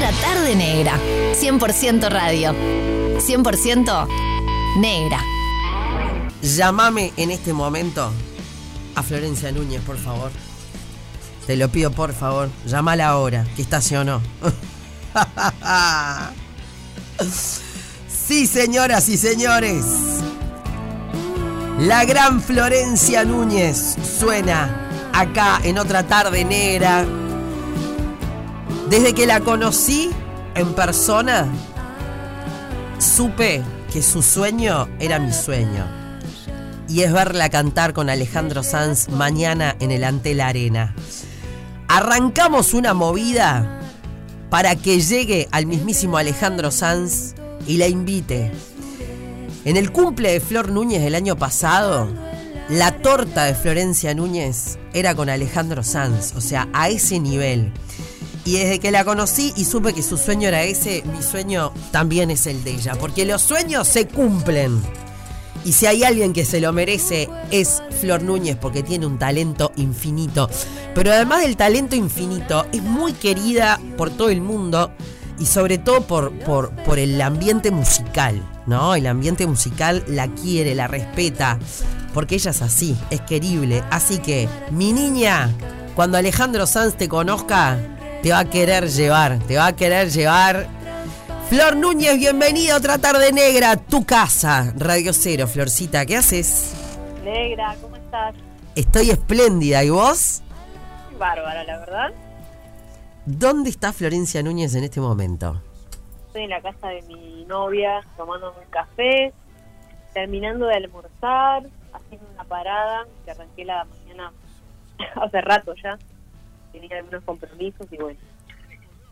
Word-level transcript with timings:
Otra 0.00 0.12
tarde 0.12 0.56
negra. 0.56 0.98
100% 1.34 2.08
radio. 2.08 2.54
100% 3.18 4.08
negra. 4.78 5.22
Llámame 6.40 7.12
en 7.18 7.30
este 7.30 7.52
momento 7.52 8.10
a 8.94 9.02
Florencia 9.02 9.52
Núñez, 9.52 9.82
por 9.82 9.98
favor. 9.98 10.30
Te 11.46 11.54
lo 11.54 11.68
pido, 11.68 11.90
por 11.90 12.14
favor. 12.14 12.48
Llámala 12.64 13.08
ahora, 13.08 13.46
que 13.54 13.60
estacionó. 13.60 14.22
sí, 18.08 18.46
señoras 18.46 19.06
y 19.10 19.18
señores. 19.18 19.84
La 21.78 22.06
gran 22.06 22.40
Florencia 22.40 23.26
Núñez 23.26 23.96
suena 24.18 25.10
acá 25.12 25.60
en 25.62 25.76
otra 25.76 26.04
tarde 26.04 26.46
negra. 26.46 27.04
Desde 28.90 29.14
que 29.14 29.24
la 29.24 29.38
conocí 29.38 30.10
en 30.56 30.74
persona, 30.74 31.46
supe 32.98 33.62
que 33.92 34.02
su 34.02 34.20
sueño 34.20 34.88
era 34.98 35.20
mi 35.20 35.32
sueño. 35.32 35.86
Y 36.88 37.02
es 37.02 37.12
verla 37.12 37.50
cantar 37.50 37.92
con 37.92 38.10
Alejandro 38.10 38.64
Sanz 38.64 39.08
mañana 39.08 39.76
en 39.78 39.92
el 39.92 40.02
Antel 40.02 40.40
Arena. 40.40 40.92
Arrancamos 41.86 42.74
una 42.74 42.92
movida 42.92 43.80
para 44.50 44.74
que 44.74 45.00
llegue 45.00 45.46
al 45.52 45.66
mismísimo 45.66 46.18
Alejandro 46.18 46.72
Sanz 46.72 47.36
y 47.68 47.76
la 47.76 47.86
invite. 47.86 48.50
En 49.64 49.76
el 49.76 49.92
cumple 49.92 50.32
de 50.32 50.40
Flor 50.40 50.72
Núñez 50.72 51.00
del 51.00 51.14
año 51.14 51.36
pasado, 51.36 52.08
la 52.68 52.90
torta 53.02 53.44
de 53.44 53.54
Florencia 53.54 54.14
Núñez 54.14 54.80
era 54.92 55.14
con 55.14 55.28
Alejandro 55.28 55.84
Sanz, 55.84 56.34
o 56.34 56.40
sea, 56.40 56.68
a 56.72 56.88
ese 56.88 57.20
nivel. 57.20 57.72
Y 58.44 58.58
desde 58.58 58.78
que 58.78 58.90
la 58.90 59.04
conocí 59.04 59.52
y 59.56 59.64
supe 59.64 59.92
que 59.92 60.02
su 60.02 60.16
sueño 60.16 60.48
era 60.48 60.62
ese, 60.62 61.02
mi 61.12 61.22
sueño 61.22 61.72
también 61.90 62.30
es 62.30 62.46
el 62.46 62.64
de 62.64 62.72
ella, 62.72 62.94
porque 62.98 63.24
los 63.24 63.42
sueños 63.42 63.86
se 63.86 64.08
cumplen. 64.08 64.80
Y 65.64 65.72
si 65.72 65.86
hay 65.86 66.04
alguien 66.04 66.32
que 66.32 66.46
se 66.46 66.60
lo 66.60 66.72
merece 66.72 67.28
es 67.50 67.82
Flor 68.00 68.22
Núñez 68.22 68.56
porque 68.56 68.82
tiene 68.82 69.04
un 69.04 69.18
talento 69.18 69.72
infinito. 69.76 70.48
Pero 70.94 71.12
además 71.12 71.42
del 71.42 71.56
talento 71.56 71.96
infinito, 71.96 72.66
es 72.72 72.82
muy 72.82 73.12
querida 73.12 73.78
por 73.98 74.10
todo 74.10 74.30
el 74.30 74.40
mundo 74.40 74.90
y 75.38 75.46
sobre 75.46 75.78
todo 75.78 76.02
por, 76.02 76.32
por, 76.40 76.70
por 76.84 76.98
el 76.98 77.20
ambiente 77.20 77.70
musical, 77.70 78.42
¿no? 78.66 78.94
El 78.94 79.06
ambiente 79.06 79.46
musical 79.46 80.02
la 80.06 80.28
quiere, 80.28 80.74
la 80.74 80.88
respeta, 80.88 81.58
porque 82.14 82.36
ella 82.36 82.50
es 82.50 82.62
así, 82.62 82.96
es 83.10 83.20
querible. 83.22 83.82
Así 83.90 84.18
que, 84.18 84.48
mi 84.70 84.92
niña, 84.92 85.50
cuando 85.94 86.18
Alejandro 86.18 86.66
Sanz 86.66 86.96
te 86.96 87.08
conozca, 87.08 87.78
te 88.22 88.30
va 88.30 88.40
a 88.40 88.44
querer 88.44 88.88
llevar, 88.88 89.38
te 89.40 89.56
va 89.56 89.68
a 89.68 89.76
querer 89.76 90.10
llevar. 90.10 90.66
Flor 91.48 91.76
Núñez, 91.76 92.18
bienvenida 92.18 92.74
a 92.74 92.76
otra 92.76 92.98
tarde 92.98 93.32
negra, 93.32 93.76
tu 93.76 94.04
casa, 94.04 94.72
Radio 94.76 95.12
Cero. 95.12 95.46
Florcita, 95.46 96.04
¿qué 96.06 96.16
haces? 96.16 96.74
Negra, 97.24 97.74
¿cómo 97.80 97.96
estás? 97.96 98.34
Estoy 98.76 99.10
espléndida, 99.10 99.82
¿y 99.82 99.90
vos? 99.90 100.42
Bárbara, 101.18 101.64
la 101.64 101.78
verdad. 101.78 102.12
¿Dónde 103.26 103.70
está 103.70 103.92
Florencia 103.92 104.42
Núñez 104.42 104.74
en 104.74 104.84
este 104.84 105.00
momento? 105.00 105.60
Estoy 106.26 106.44
en 106.44 106.50
la 106.50 106.60
casa 106.60 106.88
de 106.88 107.02
mi 107.02 107.44
novia, 107.46 108.00
tomando 108.16 108.50
un 108.50 108.70
café, 108.70 109.32
terminando 110.12 110.66
de 110.66 110.76
almorzar, 110.76 111.64
haciendo 111.92 112.26
una 112.34 112.44
parada, 112.44 113.06
que 113.24 113.30
arranqué 113.30 113.64
la 113.64 113.84
mañana 113.84 114.32
hace 115.16 115.40
rato 115.40 115.74
ya. 115.82 115.98
Tenía 116.72 116.96
algunos 116.98 117.22
compromisos 117.24 117.86
y 117.90 117.96
bueno. 117.96 118.18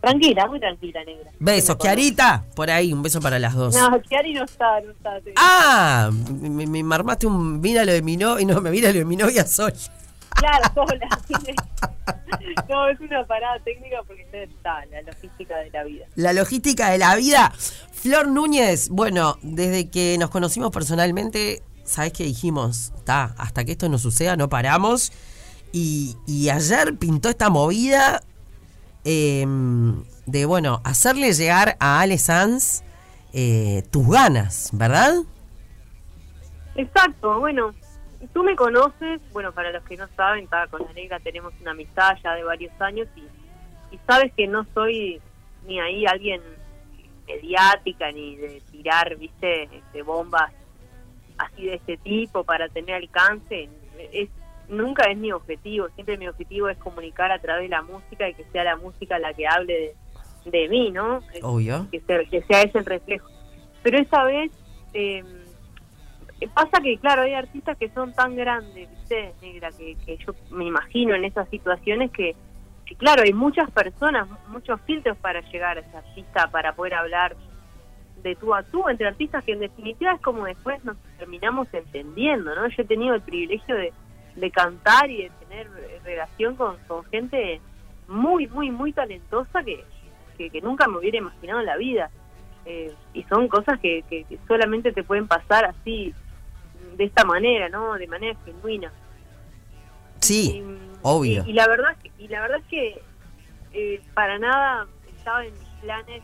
Tranquila, 0.01 0.47
muy 0.47 0.61
tranquila, 0.61 1.03
negra. 1.05 1.31
Besos, 1.41 1.77
Kiarita, 1.77 2.45
por 2.55 2.70
ahí, 2.70 2.92
un 2.92 3.03
beso 3.03 3.20
para 3.20 3.39
las 3.41 3.55
dos. 3.55 3.75
No, 3.75 4.00
Chiari 4.03 4.33
no 4.33 4.45
está, 4.45 4.81
no 4.81 4.92
está. 4.92 5.20
te- 5.20 5.33
Ah, 5.37 6.10
me, 6.41 6.66
me- 6.66 6.83
me 6.84 6.94
armaste 6.94 7.27
un 7.27 7.60
mira 7.60 7.84
lo 7.84 7.93
de 7.93 8.00
mi 8.03 8.16
novia, 8.16 8.47
no, 8.47 8.60
me 8.60 8.71
mira 8.71 8.93
lo 8.93 8.99
de 9.00 9.05
mi 9.05 9.16
novia 9.16 9.44
soy. 9.44 9.72
Claro, 10.37 10.65
sola. 10.75 11.09
no, 12.69 12.88
es 12.88 13.00
una 13.00 13.27
parada 13.27 13.59
técnica 13.65 13.97
porque 14.06 14.25
está 14.44 14.84
la 14.87 15.03
logística 15.03 15.56
de 15.59 15.71
la 15.71 15.83
vida. 15.84 16.06
La 16.15 16.33
logística 16.33 16.91
de 16.91 16.99
la 16.99 17.16
vida. 17.16 17.53
Flor 17.93 18.28
Núñez, 18.28 18.91
bueno, 18.91 19.37
desde 19.43 19.91
que 19.91 20.16
nos 20.21 20.31
conocimos 20.31 20.71
personalmente, 20.71 21.62
¿sabes 21.84 22.12
qué 22.12 22.22
dijimos? 22.22 22.93
Está, 22.97 23.34
hasta 23.37 23.65
que 23.65 23.72
esto 23.72 23.88
no 23.88 23.99
suceda, 23.99 24.37
no 24.37 24.49
paramos. 24.49 25.10
Y, 25.73 26.17
y 26.27 26.49
ayer 26.49 26.97
pintó 26.99 27.29
esta 27.29 27.51
movida 27.51 28.23
eh, 29.05 29.47
de, 30.27 30.45
bueno, 30.45 30.81
hacerle 30.84 31.33
llegar 31.33 31.77
a 31.81 32.01
Ale 32.01 32.19
Sanz 32.19 32.83
eh, 33.33 33.83
tus 33.91 34.09
ganas, 34.09 34.71
¿verdad? 34.73 35.23
Exacto, 36.75 37.41
bueno, 37.41 37.75
tú 38.33 38.43
me 38.43 38.55
conoces, 38.55 39.21
bueno, 39.33 39.53
para 39.53 39.73
los 39.73 39.83
que 39.84 39.97
no 39.97 40.07
saben, 40.17 40.45
estaba 40.45 40.67
con 40.67 40.83
la 40.83 40.93
negra, 40.93 41.19
tenemos 41.21 41.53
una 41.61 41.71
amistad 41.71 42.17
ya 42.23 42.34
de 42.34 42.45
varios 42.45 42.73
años 42.81 43.09
y, 43.17 43.23
sabes 44.07 44.33
que 44.34 44.47
no 44.47 44.67
soy 44.75 45.21
ni 45.67 45.81
ahí 45.81 46.05
alguien 46.07 46.43
mediática 47.27 48.12
ni 48.12 48.37
de 48.37 48.62
tirar, 48.71 49.17
viste, 49.17 49.65
este, 49.65 50.03
bombas 50.03 50.53
así 51.39 51.67
de 51.67 51.75
este 51.75 51.97
tipo 51.99 52.45
para 52.45 52.69
tener 52.69 52.97
alcance. 52.97 53.69
Es, 54.12 54.28
nunca 54.69 55.11
es 55.11 55.17
mi 55.17 55.33
objetivo, 55.33 55.89
siempre 55.95 56.19
mi 56.19 56.29
objetivo 56.29 56.69
es 56.69 56.79
comunicar 56.79 57.33
a 57.33 57.39
través 57.39 57.65
de 57.65 57.69
la 57.69 57.83
música 57.83 58.29
y 58.29 58.34
que 58.34 58.45
sea 58.53 58.65
la 58.65 58.77
música 58.77 59.19
la 59.19 59.33
que 59.33 59.47
hable 59.47 59.97
de, 60.45 60.51
de 60.51 60.69
mí, 60.69 60.91
¿no? 60.91 61.21
Obvio. 61.43 61.87
que 61.91 62.01
sea, 62.01 62.25
que 62.25 62.43
sea 62.43 62.62
ese 62.62 62.78
el 62.78 62.84
reflejo. 62.84 63.28
Pero 63.83 63.99
esta 63.99 64.25
vez 64.25 64.53
eh, 64.95 65.25
pasa 66.55 66.81
que, 66.83 66.99
claro, 66.99 67.23
hay 67.23 67.34
artistas 67.34 67.77
que 67.78 67.89
son 67.91 68.12
tan 68.12 68.37
grandes, 68.37 68.89
¿viste, 68.91 69.34
negra? 69.43 69.71
Que, 69.73 69.97
que 70.05 70.17
yo 70.19 70.34
me 70.51 70.67
imagino 70.67 71.15
en 71.15 71.25
esas 71.25 71.49
situaciones 71.49 72.11
que, 72.11 72.37
que, 72.87 72.95
claro, 72.95 73.23
hay 73.23 73.33
muchas 73.33 73.71
personas, 73.71 74.28
muchos 74.49 74.81
filtros 74.83 75.17
para 75.19 75.41
llegar 75.51 75.78
a 75.78 75.81
ese 75.81 75.97
artista, 75.97 76.51
para 76.51 76.75
poder 76.75 76.95
hablar 76.95 77.37
de 78.23 78.34
tú 78.34 78.55
a 78.55 78.62
tú, 78.65 78.89
entre 78.89 79.07
artistas 79.07 79.45
que 79.45 79.53
en 79.53 79.61
definitiva 79.61 80.12
es 80.12 80.21
como 80.21 80.45
después 80.45 80.84
nos 80.84 80.97
terminamos 81.19 81.69
entendiendo, 81.73 82.55
¿no? 82.55 82.67
Yo 82.69 82.83
he 82.83 82.87
tenido 82.87 83.15
el 83.15 83.23
privilegio 83.23 83.77
de, 83.77 83.93
de 84.41 84.50
cantar 84.50 85.10
y 85.10 85.25
de 85.25 85.31
tener 85.41 85.66
eh, 85.78 86.00
relación 86.04 86.56
con, 86.56 86.76
con 86.87 87.04
gente 87.06 87.60
muy, 88.06 88.47
muy, 88.47 88.71
muy 88.71 88.93
talentosa 88.93 89.62
que, 89.65 89.84
que, 90.37 90.50
que 90.50 90.60
nunca 90.60 90.87
me 90.88 90.99
hubiera 90.99 91.19
imaginado 91.19 91.60
en 91.60 91.66
la 91.66 91.76
vida. 91.76 92.10
Eh, 92.65 92.93
y 93.15 93.22
son 93.25 93.48
cosas 93.48 93.78
que, 93.81 94.03
que, 94.09 94.25
que 94.25 94.38
solamente 94.47 94.93
te 94.93 95.03
pueden 95.03 95.27
pasar 95.27 95.65
así, 95.65 96.15
de 96.97 97.04
esta 97.04 97.25
manera, 97.25 97.69
¿no? 97.69 97.94
De 97.94 98.06
manera 98.06 98.37
genuina. 98.44 98.93
Sí, 100.21 100.59
Y- 100.59 100.78
obvio. 101.03 101.44
Y, 101.47 101.50
y 101.50 101.53
la 101.53 101.66
verdad 101.69 101.97
y 102.19 102.28
la 102.28 102.41
verdad 102.43 102.59
es 102.59 102.66
que 102.66 103.03
eh, 103.72 104.00
para 104.15 104.38
nada 104.38 104.87
estaba 105.16 105.44
en 105.44 105.53
mis 105.54 105.69
planes 105.81 106.22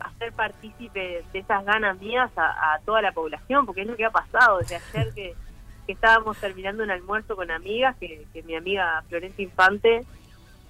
hacer 0.00 0.32
partícipe 0.32 1.24
de 1.32 1.38
esas 1.38 1.64
ganas 1.64 1.96
mías 2.00 2.30
a, 2.36 2.74
a 2.74 2.78
toda 2.80 3.00
la 3.02 3.12
población, 3.12 3.64
porque 3.66 3.82
es 3.82 3.86
lo 3.86 3.96
que 3.96 4.04
ha 4.04 4.10
pasado 4.10 4.58
desde 4.58 4.76
ayer 4.76 5.14
que, 5.14 5.34
que 5.86 5.92
estábamos 5.92 6.38
terminando 6.38 6.82
un 6.82 6.90
almuerzo 6.90 7.36
con 7.36 7.50
amigas, 7.50 7.96
que, 7.98 8.26
mi 8.44 8.54
amiga 8.54 9.02
Florencia 9.08 9.42
Infante 9.42 10.04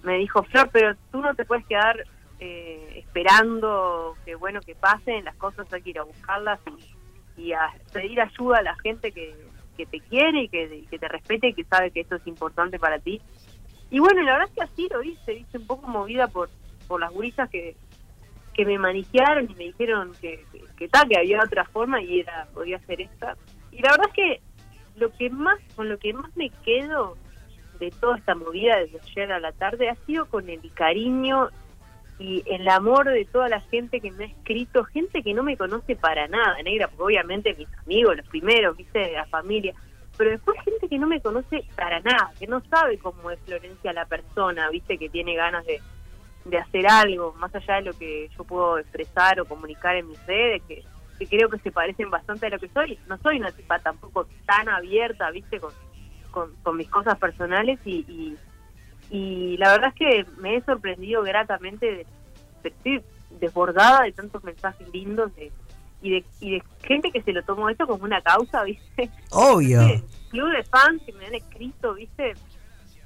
me 0.03 0.19
dijo, 0.19 0.43
Flor, 0.45 0.71
pero 0.73 0.95
tú 1.11 1.21
no 1.21 1.35
te 1.35 1.45
puedes 1.45 1.65
quedar 1.67 2.05
eh, 2.41 2.95
esperando 2.97 4.17
que 4.25 4.35
bueno 4.35 4.61
que 4.61 4.75
pasen, 4.75 5.25
las 5.25 5.37
cosas 5.37 5.73
hay 5.73 5.83
que 5.83 5.91
ir 5.91 5.99
a 5.99 6.05
buscarlas 6.05 6.59
y, 7.37 7.43
y 7.43 7.53
a 7.53 7.71
pedir 7.93 8.21
ayuda 8.21 8.59
a 8.59 8.63
la 8.63 8.77
gente 8.77 9.13
que, 9.13 9.35
te 9.77 9.99
quiere 9.99 10.43
y 10.43 10.49
que, 10.49 10.87
te 10.97 11.09
respete 11.09 11.49
y 11.49 11.55
que 11.55 11.65
sabe 11.65 11.91
que 11.91 12.03
esto 12.03 12.15
es 12.15 12.25
importante 12.29 12.79
para 12.79 13.01
ti. 13.01 13.21
Y 13.91 13.99
bueno, 13.99 14.23
la 14.23 14.35
verdad 14.35 14.49
es 14.49 14.55
que 14.55 14.63
así 14.63 14.89
lo 14.89 15.03
hice, 15.03 15.35
hice 15.35 15.59
un 15.59 15.67
poco 15.67 15.89
movida 15.89 16.29
por, 16.29 16.51
por 16.87 17.01
las 17.01 17.11
gurisas 17.11 17.51
que, 17.51 17.75
que 18.55 18.65
me 18.65 18.79
manejaron 18.79 19.51
y 19.51 19.55
me 19.55 19.65
dijeron 19.65 20.13
que, 20.21 20.45
que, 20.53 20.61
que 20.77 20.89
que 20.89 21.19
había 21.19 21.43
otra 21.43 21.65
forma 21.65 22.01
y 22.01 22.21
era 22.21 22.47
podía 22.55 22.79
ser 22.81 23.01
esta. 23.01 23.37
Y 23.73 23.83
la 23.83 23.91
verdad 23.91 24.07
es 24.09 24.15
que 24.15 24.41
lo 24.97 25.11
que 25.11 25.31
más, 25.31 25.59
con 25.75 25.89
lo 25.89 25.99
que 25.99 26.13
más 26.13 26.35
me 26.37 26.51
quedo 26.65 27.17
de 27.79 27.91
toda 27.91 28.17
esta 28.17 28.35
movida 28.35 28.79
desde 28.79 29.01
ayer 29.01 29.33
a 29.33 29.41
la 29.41 29.53
tarde 29.53 29.89
ha 29.89 29.97
sido 30.07 30.27
con 30.27 30.49
el 30.49 30.61
cariño 30.73 31.49
y 32.19 32.43
el 32.47 32.69
amor 32.69 33.09
de 33.09 33.25
toda 33.25 33.49
la 33.49 33.61
gente 33.63 34.01
que 34.01 34.13
me 34.13 34.25
ha 34.25 34.27
escrito, 34.29 34.85
gente 34.85 35.23
que 35.23 35.35
no 35.35 35.43
me 35.43 35.57
conoce 35.57 35.97
para 35.97 36.29
nada, 36.29 36.63
negra, 36.63 36.87
porque 36.87 37.03
obviamente 37.03 37.55
mis 37.55 37.69
amigos, 37.85 38.17
los 38.17 38.29
primeros, 38.29 38.77
viste, 38.77 39.13
la 39.13 39.27
familia, 39.27 39.75
pero 40.17 40.31
después 40.31 40.61
gente 40.63 40.89
que 40.89 40.99
no 40.99 41.07
me 41.07 41.21
conoce 41.21 41.65
para 41.75 41.99
nada, 42.01 42.31
que 42.39 42.47
no 42.47 42.63
sabe 42.71 42.99
cómo 42.99 43.31
es 43.31 43.41
Florencia 43.41 43.93
la 43.93 44.07
persona, 44.07 44.71
viste, 44.71 44.99
que 44.99 45.09
tiene 45.09 45.35
ganas 45.35 45.65
de, 45.67 45.81
de 46.45 46.59
hacer 46.59 46.87
algo, 46.87 47.35
más 47.39 47.53
allá 47.55 47.77
de 47.77 47.83
lo 47.83 47.93
que 47.95 48.29
yo 48.37 48.45
puedo 48.45 48.79
expresar 48.79 49.41
o 49.41 49.45
comunicar 49.45 49.97
en 49.97 50.09
mis 50.09 50.25
redes, 50.27 50.63
que, 50.69 50.85
que 51.27 51.37
creo 51.37 51.49
que 51.49 51.59
se 51.59 51.71
parecen 51.73 52.11
bastante 52.11 52.47
a 52.47 52.51
lo 52.51 52.59
que 52.59 52.69
soy. 52.69 52.99
No 53.09 53.19
soy 53.19 53.39
una 53.39 53.51
tipa 53.53 53.79
tampoco 53.79 54.27
tan 54.47 54.69
abierta, 54.69 55.31
viste, 55.31 55.61
con, 55.61 55.73
con, 56.31 56.55
con 56.63 56.77
mis 56.77 56.89
cosas 56.89 57.19
personales 57.19 57.79
y, 57.85 58.05
y, 58.09 58.37
y 59.11 59.57
la 59.59 59.73
verdad 59.73 59.91
es 59.91 59.95
que 59.95 60.27
me 60.41 60.57
he 60.57 60.63
sorprendido 60.63 61.23
gratamente, 61.23 61.87
de- 61.87 62.07
estoy 62.65 63.03
desbordada 63.41 64.03
de 64.05 64.13
tantos 64.13 64.43
mensajes 64.45 64.89
lindos 64.93 65.35
de, 65.37 65.51
y, 66.01 66.11
de, 66.11 66.25
y 66.41 66.51
de 66.53 66.63
gente 66.85 67.11
que 67.13 67.23
se 67.23 67.33
lo 67.33 67.43
tomó 67.43 67.69
esto 67.69 67.87
como 67.87 68.05
una 68.05 68.21
causa, 68.23 68.63
¿viste? 68.65 69.11
Obvio. 69.31 69.83
Sí, 69.83 70.03
Club 70.31 70.51
de 70.51 70.63
fans 70.65 71.03
que 71.05 71.13
me 71.13 71.27
han 71.27 71.35
escrito, 71.35 71.95
¿viste? 71.95 72.35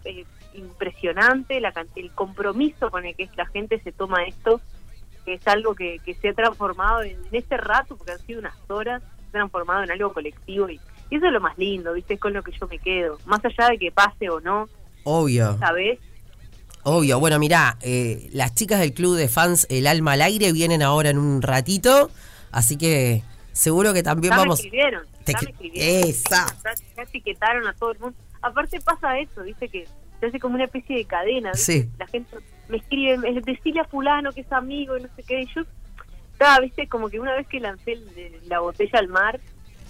Eh, 0.05 0.25
impresionante 0.55 1.61
la, 1.61 1.73
el 1.97 2.11
compromiso 2.13 2.91
con 2.91 3.05
el 3.05 3.15
que 3.17 3.29
la 3.37 3.47
gente 3.47 3.81
se 3.81 3.93
toma 3.93 4.23
esto, 4.25 4.61
es 5.35 5.47
algo 5.49 5.75
que, 5.75 5.99
que 6.05 6.15
se 6.15 6.29
ha 6.31 6.35
transformado 6.35 7.03
en, 7.03 7.13
en 7.13 7.35
este 7.35 7.57
rato, 7.57 7.97
porque 7.97 8.13
han 8.13 8.21
sido 8.27 8.41
unas 8.41 8.55
horas, 8.69 9.03
se 9.03 9.29
ha 9.29 9.31
transformado 9.33 9.83
en 9.85 9.91
algo 9.91 10.13
colectivo 10.13 10.69
y, 10.69 10.81
y 11.11 11.17
eso 11.17 11.27
es 11.27 11.33
lo 11.33 11.41
más 11.41 11.57
lindo, 11.59 11.93
¿viste? 11.93 12.15
Es 12.15 12.21
con 12.21 12.33
lo 12.33 12.43
que 12.43 12.53
yo 12.53 12.67
me 12.69 12.79
quedo. 12.79 13.19
Más 13.27 13.41
allá 13.45 13.71
de 13.71 13.79
que 13.79 13.91
pase 13.93 14.29
o 14.31 14.41
no, 14.41 14.69
Obvio. 15.05 15.57
¿sabes? 15.59 15.99
Obvio. 16.83 17.19
Bueno, 17.21 17.39
mirá, 17.39 17.79
eh, 17.83 18.29
las 18.33 18.55
chicas 18.55 18.81
del 18.81 18.93
club 18.95 19.17
de 19.17 19.29
fans 19.29 19.67
El 19.71 19.87
Alma 19.87 20.13
al 20.13 20.23
Aire 20.23 20.53
vienen 20.53 20.83
ahora 20.83 21.11
en 21.11 21.19
un 21.19 21.43
ratito, 21.43 22.11
así 22.53 22.77
que 22.77 23.23
seguro 23.53 23.93
que 23.93 24.03
también 24.03 24.33
Ya 24.33 24.39
vamos... 24.39 24.61
me 24.61 24.65
escribieron, 24.67 25.03
Te 25.25 25.33
ya 25.33 25.39
que- 25.39 25.47
me 25.47 25.53
escribieron. 25.53 26.09
Esa. 26.09 26.47
Ya, 26.65 26.75
ya 26.97 27.03
etiquetaron 27.03 27.67
a 27.67 27.73
todo 27.75 27.93
el 27.93 27.99
mundo. 27.99 28.17
Aparte 28.43 28.81
pasa 28.81 29.19
eso, 29.19 29.43
¿viste? 29.43 29.69
Que 29.69 29.89
se 30.21 30.27
hace 30.27 30.39
como 30.39 30.55
una 30.55 30.65
especie 30.65 30.97
de 30.97 31.05
cadena, 31.05 31.51
¿viste? 31.53 31.83
Sí. 31.83 31.89
La 31.99 32.07
gente 32.07 32.37
me 32.69 32.79
escribe, 32.79 33.19
me- 33.19 33.41
decirle 33.41 33.81
a 33.81 33.85
fulano 33.85 34.33
que 34.33 34.41
es 34.43 34.53
amigo 34.53 34.97
y 34.97 35.03
no 35.03 35.09
sé 35.15 35.23
qué, 35.23 35.41
y 35.43 35.47
yo, 35.55 35.63
estaba, 36.33 36.61
¿viste? 36.61 36.87
Como 36.89 37.09
que 37.09 37.21
una 37.21 37.35
vez 37.35 37.47
que 37.47 37.61
lancé 37.61 37.93
el- 37.93 38.41
la 38.49 38.61
botella 38.61 38.99
al 38.99 39.09
mar, 39.09 39.41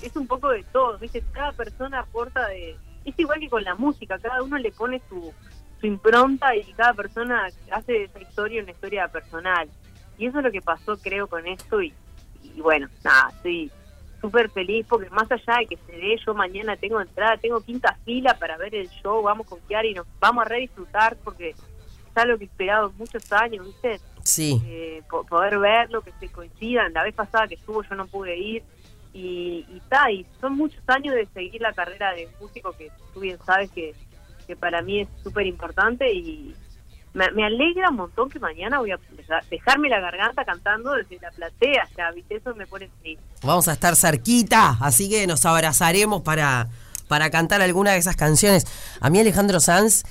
es 0.02 0.14
un 0.16 0.26
poco 0.26 0.50
de 0.50 0.62
todo, 0.64 0.98
¿viste? 0.98 1.22
Cada 1.32 1.52
persona 1.52 2.00
aporta 2.00 2.46
de... 2.48 2.76
Es 3.04 3.18
igual 3.18 3.40
que 3.40 3.48
con 3.48 3.64
la 3.64 3.74
música, 3.74 4.18
cada 4.18 4.42
uno 4.42 4.58
le 4.58 4.70
pone 4.72 5.00
su, 5.08 5.32
su 5.80 5.86
impronta 5.86 6.54
y 6.54 6.64
cada 6.74 6.92
persona 6.92 7.48
hace 7.70 7.92
de 7.92 8.04
esa 8.04 8.20
historia 8.20 8.62
una 8.62 8.72
historia 8.72 9.08
personal. 9.08 9.68
Y 10.18 10.26
eso 10.26 10.38
es 10.38 10.44
lo 10.44 10.50
que 10.52 10.60
pasó, 10.60 10.96
creo, 10.98 11.26
con 11.28 11.46
esto 11.46 11.80
y, 11.82 11.92
bueno, 12.58 12.88
nada, 13.04 13.30
estoy 13.30 13.70
súper 14.20 14.50
feliz 14.50 14.86
porque 14.88 15.10
más 15.10 15.30
allá 15.30 15.58
de 15.60 15.66
que 15.66 15.76
se 15.86 15.92
dé, 15.92 16.16
yo 16.24 16.34
mañana 16.34 16.76
tengo 16.76 17.00
entrada, 17.00 17.36
tengo 17.36 17.60
quinta 17.60 17.96
fila 18.04 18.34
para 18.38 18.56
ver 18.56 18.74
el 18.74 18.88
show, 18.88 19.22
vamos 19.22 19.46
con 19.46 19.60
Kiara 19.60 19.86
y 19.86 19.94
nos 19.94 20.06
vamos 20.18 20.44
a 20.44 20.48
re 20.48 20.60
disfrutar 20.60 21.16
porque 21.22 21.54
es 22.16 22.22
algo 22.22 22.38
que 22.38 22.44
he 22.44 22.46
esperado 22.46 22.92
muchos 22.96 23.30
años, 23.32 23.66
¿viste? 23.66 24.00
Sí. 24.22 24.60
Eh, 24.66 25.02
po- 25.10 25.24
poder 25.24 25.58
verlo, 25.58 26.00
que 26.02 26.12
se 26.18 26.28
coincidan. 26.28 26.92
La 26.92 27.04
vez 27.04 27.14
pasada 27.14 27.46
que 27.46 27.54
estuvo 27.54 27.82
yo 27.82 27.94
no 27.94 28.06
pude 28.06 28.36
ir 28.36 28.62
y, 29.12 29.64
y 29.68 29.82
ta, 29.88 30.10
y 30.10 30.26
son 30.40 30.54
muchos 30.56 30.82
años 30.88 31.14
de 31.14 31.26
seguir 31.32 31.60
la 31.60 31.72
carrera 31.72 32.12
de 32.12 32.28
músico 32.40 32.72
que 32.72 32.90
tú 33.14 33.20
bien 33.20 33.38
sabes 33.46 33.70
que, 33.70 33.94
que 34.46 34.56
para 34.56 34.82
mí 34.82 35.00
es 35.02 35.08
súper 35.22 35.46
importante 35.46 36.12
y 36.12 36.54
me, 37.14 37.30
me 37.30 37.44
alegra 37.46 37.88
un 37.90 37.96
montón 37.96 38.28
que 38.28 38.38
mañana 38.40 38.78
voy 38.78 38.90
a 38.90 38.98
dejar- 39.16 39.44
dejarme 39.48 39.88
la 39.88 40.00
garganta 40.00 40.44
cantando 40.44 40.92
desde 40.92 41.18
la 41.20 41.30
platea, 41.30 41.88
ya, 41.96 42.10
¿viste? 42.10 42.36
Eso 42.36 42.54
me 42.54 42.66
pone 42.66 42.90
feliz. 43.00 43.18
Vamos 43.42 43.68
a 43.68 43.72
estar 43.72 43.96
cerquita, 43.96 44.76
así 44.80 45.08
que 45.08 45.26
nos 45.26 45.46
abrazaremos 45.46 46.20
para, 46.22 46.68
para 47.08 47.30
cantar 47.30 47.62
alguna 47.62 47.92
de 47.92 47.98
esas 47.98 48.16
canciones. 48.16 48.66
A 49.00 49.08
mí 49.08 49.18
Alejandro 49.20 49.60
Sanz 49.60 50.02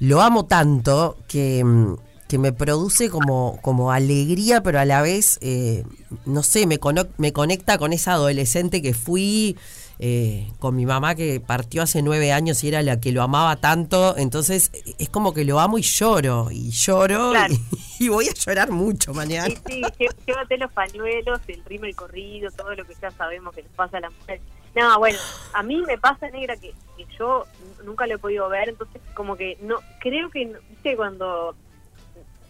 lo 0.00 0.20
amo 0.20 0.46
tanto 0.46 1.16
que, 1.28 1.62
mm, 1.64 1.94
que 2.28 2.38
me 2.38 2.52
produce 2.52 3.10
como, 3.10 3.58
como 3.62 3.90
alegría, 3.92 4.62
pero 4.62 4.78
a 4.80 4.84
la 4.84 5.02
vez, 5.02 5.38
eh, 5.42 5.84
no 6.26 6.42
sé, 6.42 6.66
me, 6.66 6.78
cono- 6.78 7.08
me 7.18 7.32
conecta 7.32 7.76
con 7.78 7.92
esa 7.92 8.12
adolescente 8.12 8.82
que 8.82 8.94
fui. 8.94 9.56
eh, 10.02 10.50
con 10.60 10.74
mi 10.76 10.86
mamá 10.86 11.14
que 11.14 11.40
partió 11.40 11.82
hace 11.82 12.00
nueve 12.00 12.32
años 12.32 12.64
y 12.64 12.68
era 12.68 12.82
la 12.82 12.98
que 13.00 13.12
lo 13.12 13.22
amaba 13.22 13.56
tanto, 13.56 14.16
entonces 14.16 14.70
es 14.98 15.10
como 15.10 15.34
que 15.34 15.44
lo 15.44 15.60
amo 15.60 15.76
y 15.76 15.82
lloro, 15.82 16.48
y 16.50 16.70
lloro 16.70 17.32
Claro. 17.32 17.52
y, 17.52 17.60
y 18.06 18.08
voy 18.08 18.26
a 18.26 18.32
llorar 18.32 18.70
mucho 18.70 19.12
mañana. 19.12 19.54
Sí, 19.66 19.82
sí, 19.98 20.06
llévate 20.26 20.56
los 20.56 20.72
pañuelos, 20.72 21.40
el 21.48 21.62
ritmo, 21.66 21.84
el 21.84 21.94
corrido, 21.94 22.50
todo 22.52 22.74
lo 22.74 22.82
que 22.86 22.94
ya 23.02 23.10
sabemos 23.10 23.54
que 23.54 23.60
les 23.60 23.70
pasa 23.72 23.98
a 23.98 24.00
la 24.00 24.08
mujer. 24.08 24.40
No, 24.74 24.98
bueno, 24.98 25.18
a 25.52 25.62
mí 25.62 25.82
me 25.86 25.98
pasa, 25.98 26.28
negra, 26.30 26.56
que, 26.56 26.72
que 26.96 27.06
yo 27.18 27.44
nunca 27.84 28.06
lo 28.06 28.14
he 28.14 28.18
podido 28.18 28.48
ver, 28.48 28.68
entonces 28.68 29.02
como 29.14 29.36
que 29.36 29.58
no, 29.60 29.78
creo 29.98 30.30
que, 30.30 30.52
viste, 30.68 30.96
cuando 30.96 31.54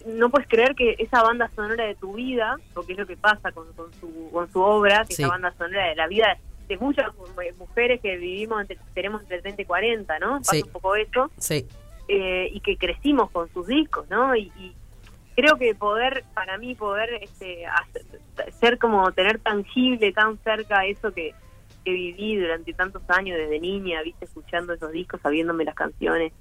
no 0.06 0.30
puedes 0.30 0.48
creer 0.48 0.74
que 0.74 0.96
esa 0.98 1.22
banda 1.22 1.50
sonora 1.54 1.84
de 1.84 1.94
tu 1.94 2.14
vida, 2.14 2.56
porque 2.74 2.92
es 2.92 2.98
lo 2.98 3.06
que 3.06 3.16
pasa 3.16 3.52
con, 3.52 3.72
con 3.74 3.92
su, 3.94 4.30
con 4.32 4.50
su 4.52 4.60
obra, 4.60 5.04
que 5.06 5.14
Sí. 5.14 5.22
esa 5.22 5.30
banda 5.32 5.52
sonora 5.56 5.88
de 5.88 5.94
la 5.96 6.06
vida 6.08 6.36
de 6.68 6.76
muchas 6.78 7.14
mu- 7.16 7.26
mujeres 7.58 8.00
que 8.00 8.16
vivimos, 8.16 8.60
entre, 8.60 8.78
tenemos 8.94 9.22
entre 9.22 9.40
30 9.42 9.62
y 9.62 9.64
40, 9.64 10.18
¿no? 10.20 10.38
Pasa 10.38 10.52
Sí. 10.52 10.62
un 10.64 10.70
poco 10.70 10.94
eso 10.96 11.30
Sí, 11.38 11.66
eh, 12.08 12.48
y 12.52 12.60
que 12.60 12.76
crecimos 12.76 13.30
con 13.30 13.52
sus 13.52 13.66
discos, 13.66 14.08
¿no? 14.08 14.36
Y, 14.36 14.52
y 14.56 14.74
creo 15.36 15.56
que 15.56 15.74
poder, 15.74 16.24
para 16.34 16.58
mí, 16.58 16.74
poder 16.74 17.14
este, 17.22 17.66
hacer- 17.66 18.04
ser 18.60 18.78
como 18.78 19.10
tener 19.12 19.38
tangible, 19.40 20.12
tan 20.12 20.38
cerca 20.38 20.84
eso 20.86 21.12
que, 21.12 21.34
que 21.84 21.92
viví 21.92 22.36
durante 22.36 22.72
tantos 22.74 23.02
años 23.08 23.36
desde 23.38 23.58
niña, 23.60 24.02
viste, 24.02 24.24
escuchando 24.24 24.72
esos 24.74 24.92
discos, 24.92 25.20
sabiéndome 25.22 25.64
las 25.64 25.74
canciones, 25.74 26.32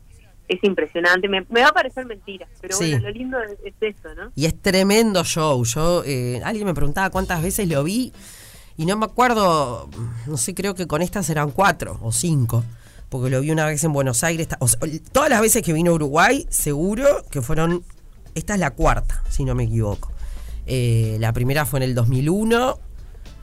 es 0.47 0.63
impresionante. 0.63 1.27
Me, 1.30 1.45
me 1.50 1.62
va 1.62 1.68
a 1.69 1.74
parecer 1.74 2.06
mentira, 2.06 2.47
pero 2.62 2.75
Sí. 2.75 2.89
bueno, 2.91 3.07
lo 3.07 3.13
lindo 3.13 3.38
es, 3.41 3.51
es 3.63 3.74
eso, 3.95 4.13
¿no? 4.15 4.31
Y 4.36 4.45
es 4.45 4.59
tremendo 4.62 5.24
show. 5.24 5.63
Yo, 5.63 6.03
eh, 6.06 6.41
alguien 6.44 6.65
me 6.65 6.74
preguntaba 6.74 7.09
cuántas 7.09 7.41
veces 7.44 7.68
lo 7.69 7.83
vi 7.83 8.12
y 8.77 8.86
no 8.86 8.97
me 8.97 9.06
acuerdo, 9.06 9.89
no 10.27 10.38
sé, 10.38 10.56
creo 10.56 10.74
que 10.75 10.88
con 10.88 11.01
estas 11.01 11.30
eran 11.30 11.51
cuatro 11.51 12.00
o 12.01 12.12
cinco, 12.12 12.63
porque 13.09 13.30
lo 13.30 13.41
vi 13.41 13.51
una 13.51 13.65
vez 13.65 13.83
en 13.83 13.94
Buenos 13.94 14.24
Aires. 14.24 14.47
ta- 14.47 14.57
o 14.59 14.68
sea, 14.68 14.80
todas 15.12 15.30
las 15.30 15.41
veces 15.41 15.62
que 15.62 15.74
vino 15.74 15.91
a 15.91 15.95
Uruguay, 15.95 16.45
seguro 16.50 17.06
que 17.30 17.41
fueron, 17.41 17.83
esta 18.36 18.53
es 18.56 18.59
la 18.59 18.71
cuarta, 18.71 19.24
si 19.30 19.44
no 19.45 19.53
me 19.56 19.63
equivoco. 19.65 20.12
Eh, 20.65 21.18
la 21.19 21.33
primera 21.33 21.65
fue 21.65 21.80
en 21.80 21.83
el 21.83 21.95
2001, 21.95 22.80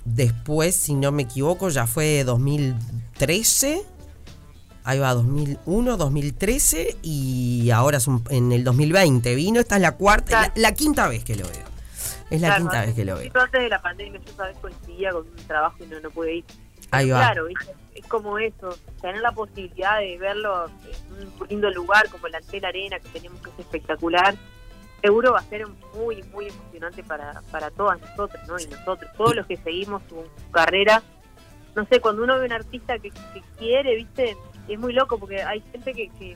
después, 0.06 0.76
si 0.76 0.94
no 0.94 1.12
me 1.12 1.24
equivoco, 1.24 1.68
ya 1.68 1.86
fue 1.86 2.24
2013. 2.24 3.82
Ahí 4.84 4.98
va, 5.00 5.12
2001, 5.14 5.96
2013 5.96 6.96
y 7.02 7.70
ahora 7.70 7.98
es 7.98 8.06
un- 8.06 8.22
en 8.30 8.52
el 8.52 8.62
2020 8.62 9.34
vino. 9.34 9.58
Esta 9.60 9.76
es 9.76 9.82
la 9.82 9.92
cuarta, 9.96 10.26
Claro. 10.28 10.52
la, 10.54 10.62
la 10.70 10.74
quinta 10.74 11.08
vez 11.08 11.24
que 11.24 11.34
lo 11.34 11.44
veo. 11.44 11.64
Es 12.30 12.40
la 12.40 12.48
Claro, 12.48 12.62
quinta 12.62 12.80
vez 12.86 12.94
que 12.94 13.04
lo 13.04 13.16
veo. 13.16 13.30
antes 13.34 13.60
de 13.60 13.68
la 13.68 13.82
pandemia, 13.82 14.20
yo 14.24 14.32
sabes 14.36 14.56
coincidía 14.58 15.10
con 15.10 15.26
un 15.26 15.46
trabajo 15.48 15.76
y 15.82 15.86
no, 15.88 15.98
no 16.00 16.10
pude 16.10 16.36
ir. 16.36 16.44
Ahí 16.92 17.10
va. 17.10 17.18
Claro, 17.18 17.46
¿viste? 17.46 17.72
es 17.96 18.06
como 18.06 18.38
eso, 18.38 18.76
tener 19.00 19.20
la 19.22 19.32
posibilidad 19.32 19.98
de 19.98 20.18
verlo 20.18 20.66
en 21.18 21.26
un 21.40 21.48
lindo 21.48 21.70
lugar 21.70 22.08
como 22.10 22.28
la 22.28 22.38
Antel 22.38 22.64
Arena, 22.66 22.98
que 23.00 23.08
tenemos 23.08 23.40
que 23.40 23.48
es 23.50 23.58
espectacular, 23.60 24.36
seguro 25.02 25.32
va 25.32 25.38
a 25.38 25.42
ser 25.42 25.66
muy, 25.94 26.22
muy 26.24 26.48
emocionante 26.48 27.02
para, 27.02 27.42
para 27.50 27.70
todas 27.70 28.00
nosotros, 28.00 28.40
¿no? 28.48 28.58
Y 28.58 28.66
nosotros, 28.66 29.10
todos 29.16 29.36
los 29.36 29.46
que 29.46 29.56
seguimos 29.56 30.02
su, 30.08 30.16
su 30.16 30.50
carrera. 30.50 31.02
No 31.74 31.84
sé, 31.86 32.00
cuando 32.00 32.24
uno 32.24 32.38
ve 32.38 32.46
un 32.46 32.52
artista 32.52 32.98
que, 32.98 33.10
que 33.10 33.42
quiere, 33.58 33.96
¿viste? 33.96 34.36
Es 34.66 34.78
muy 34.78 34.92
loco 34.92 35.18
porque 35.18 35.42
hay 35.42 35.60
gente 35.72 35.92
que, 35.92 36.08
que, 36.18 36.34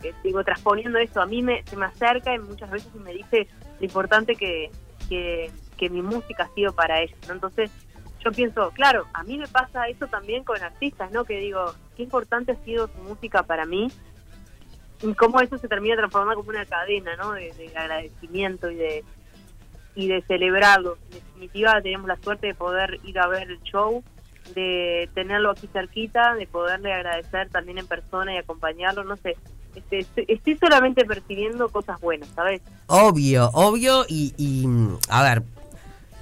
que, 0.00 0.14
digo, 0.24 0.42
transponiendo 0.42 0.98
eso, 0.98 1.20
a 1.20 1.26
mí 1.26 1.42
me, 1.42 1.62
se 1.64 1.76
me 1.76 1.86
acerca 1.86 2.34
y 2.34 2.38
muchas 2.38 2.70
veces 2.70 2.94
me 2.94 3.12
dice 3.12 3.46
lo 3.78 3.84
importante 3.84 4.34
que, 4.34 4.70
que, 5.08 5.50
que 5.76 5.90
mi 5.90 6.02
música 6.02 6.44
ha 6.44 6.54
sido 6.54 6.72
para 6.72 7.00
ellos, 7.02 7.18
¿no? 7.28 7.34
Entonces, 7.34 7.70
yo 8.24 8.30
pienso, 8.30 8.70
claro, 8.70 9.06
a 9.12 9.24
mí 9.24 9.36
me 9.36 9.48
pasa 9.48 9.88
eso 9.88 10.06
también 10.06 10.44
con 10.44 10.62
artistas, 10.62 11.10
¿no? 11.12 11.24
Que 11.24 11.38
digo, 11.38 11.74
qué 11.96 12.04
importante 12.04 12.52
ha 12.52 12.64
sido 12.64 12.88
su 12.88 12.98
música 13.02 13.42
para 13.42 13.66
mí 13.66 13.88
y 15.02 15.14
cómo 15.14 15.40
eso 15.40 15.58
se 15.58 15.68
termina 15.68 15.96
transformando 15.96 16.36
como 16.36 16.50
una 16.50 16.64
cadena, 16.66 17.16
¿no? 17.16 17.32
De, 17.32 17.52
de 17.52 17.76
agradecimiento 17.76 18.70
y 18.70 18.76
de 18.76 19.04
y 19.94 20.08
de 20.08 20.22
celebrarlo. 20.22 20.96
En 21.10 21.20
definitiva, 21.20 21.80
tenemos 21.82 22.08
la 22.08 22.16
suerte 22.16 22.46
de 22.48 22.54
poder 22.54 22.98
ir 23.04 23.18
a 23.18 23.26
ver 23.26 23.50
el 23.50 23.60
show, 23.62 24.02
de 24.54 25.08
tenerlo 25.14 25.50
aquí 25.50 25.68
cerquita, 25.72 26.34
de 26.34 26.46
poderle 26.46 26.92
agradecer 26.92 27.50
también 27.50 27.78
en 27.78 27.86
persona 27.86 28.34
y 28.34 28.38
acompañarlo, 28.38 29.04
no 29.04 29.16
sé. 29.16 29.36
Este, 29.74 30.06
estoy, 30.28 30.56
solamente 30.56 31.04
percibiendo 31.04 31.68
cosas 31.68 32.00
buenas, 32.00 32.28
¿sabes? 32.34 32.60
Obvio, 32.86 33.50
obvio. 33.54 34.04
Y, 34.08 34.34
y, 34.36 34.66
a 35.08 35.22
ver, 35.22 35.42